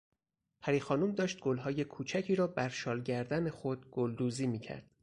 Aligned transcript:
پری 0.61 0.79
خانم 0.79 1.11
داشت 1.11 1.39
گلهای 1.39 1.83
کوچکی 1.85 2.35
را 2.35 2.47
بر 2.47 2.69
شال 2.69 3.01
گردن 3.01 3.49
خود 3.49 3.89
گلدوزی 3.91 4.47
میکرد. 4.47 4.89